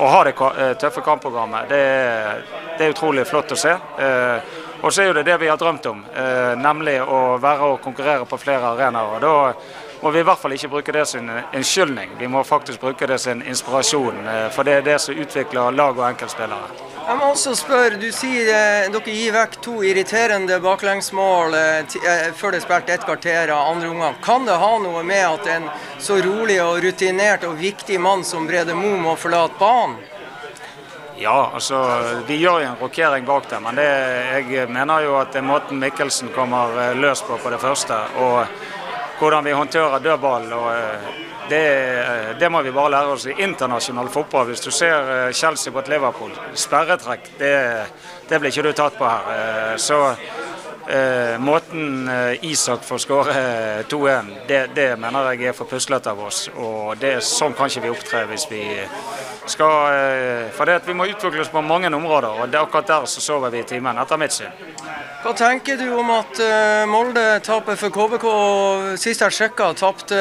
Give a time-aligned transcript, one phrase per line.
[0.00, 0.34] å ha det
[0.80, 1.68] tøffe kampprogrammet.
[1.68, 2.42] Det er,
[2.78, 3.76] det er utrolig flott å se.
[4.80, 6.00] Og så er jo det det vi har drømt om,
[6.56, 9.20] nemlig å være og konkurrere på flere arenaer.
[9.20, 9.34] da
[10.00, 13.06] må vi i hvert fall ikke bruke det som en skyldning, Vi må faktisk bruke
[13.06, 16.89] det som en inspirasjon, for det er det som utvikler lag og enkeltspillere.
[17.06, 22.28] Jeg må også spørre, Du sier eh, dere gir vekk to irriterende baklengsmål eh, eh,
[22.36, 24.20] før det er spilt ett kvarter av andre omgang.
[24.24, 28.46] Kan det ha noe med at en så rolig og rutinert og viktig mann som
[28.50, 29.98] Brede Mo må forlate banen?
[31.20, 31.78] Ja, altså
[32.28, 33.88] de gjør jo en rokering bak det, men det,
[34.48, 37.98] jeg mener jo at det er måten Mikkelsen kommer eh, løs på på det første,
[38.16, 38.46] og
[39.20, 40.52] hvordan vi håndterer dødball.
[40.52, 41.08] og eh,
[41.50, 41.64] det,
[42.40, 44.46] det, må vi bare lære oss i internasjonal fotball.
[44.48, 47.54] Hvis du ser eh, Chelsea mot Liverpool, sperretrekk, det,
[48.28, 49.28] det blir ikke du tatt på her.
[49.34, 50.00] Eh, så
[50.90, 52.10] eh, måten
[52.46, 53.34] Isak får skåre
[53.90, 56.48] 2-1, det, det, mener jeg er for puslete av oss.
[56.56, 58.64] Og det, er sånn kan ikke vi opptre hvis vi
[59.50, 63.06] skal For det at vi må utvikle oss på mange områder, og det, akkurat der
[63.10, 64.52] så sover vi i timen, etter mitt syn.
[65.20, 68.22] Hva tenker du om at uh, Molde taper for KBK?
[69.02, 70.16] Sist jeg sjekka, tapte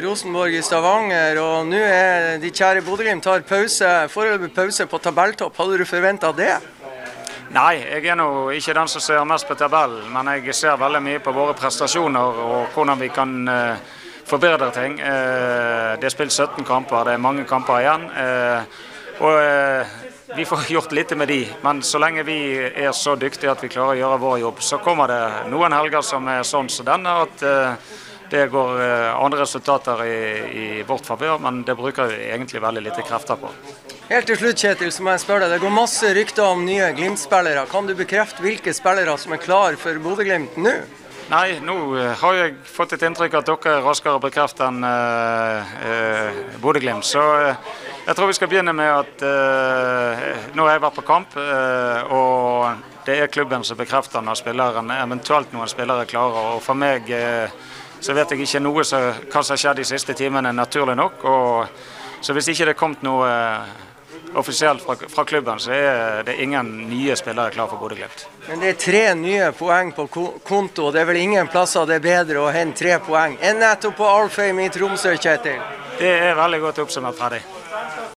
[0.00, 1.36] Rosenborg i Stavanger.
[1.42, 5.60] Og nå er de kjære Bodø-Glimt tar pause, foreløpig pause på tabelltopp.
[5.60, 6.54] Hadde du forventa det?
[7.52, 11.02] Nei, jeg er nå ikke den som ser mest på tabellen, men jeg ser veldig
[11.04, 13.82] mye på våre prestasjoner og hvordan vi kan uh,
[14.24, 14.94] forbedre ting.
[14.96, 18.08] Uh, det er spilt 17 kamper, det er mange kamper igjen.
[19.20, 19.36] og
[20.32, 23.68] vi får gjort litt med de, men så lenge vi er så dyktige at vi
[23.68, 27.18] klarer å gjøre vår jobb, så kommer det noen helger som er sånn som denne,
[27.26, 27.48] at
[28.32, 28.80] det går
[29.12, 30.20] andre resultater i,
[30.56, 33.52] i vårt favør, men det bruker vi egentlig veldig lite krefter på.
[34.12, 35.54] Helt til slutt, Kjetil, så må jeg spørre deg.
[35.54, 37.62] Det går masse rykter om nye Glimt-spillere.
[37.70, 40.72] Kan du bekrefte hvilke spillere som er klar for Bodø-Glimt nå?
[41.30, 44.84] Nei, nå uh, har jeg fått et inntrykk at dere er raskere bekreftet enn
[46.60, 47.06] Bodø-Glimt.
[47.08, 47.22] Så
[48.04, 52.12] jeg tror vi skal begynne med at uh, nå har jeg vært på kamp, uh,
[52.12, 56.58] og det er klubben som bekrefter når spilleren, eventuelt noen spillere klarer.
[56.58, 57.48] Og for meg uh,
[57.96, 61.24] så vet jeg ikke noe som, hva som har skjedd de siste timene, naturlig nok.
[61.24, 61.88] Og,
[62.20, 63.30] så hvis ikke det er kommet noe
[64.34, 68.26] offisielt fra, fra, klubben, så er det ingen nye spillere klar for Bodø-Glimt.
[68.48, 70.06] Men det er tre nye poeng på
[70.44, 73.62] konto, og det er vel ingen plasser det er bedre å hente tre poeng enn
[73.62, 75.60] nettopp på Alfheim i Tromsø, Kjetil?
[75.98, 77.61] Det er veldig godt oppsummert, Freddy.